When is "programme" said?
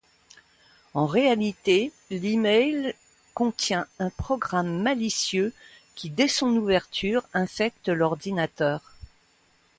4.09-4.81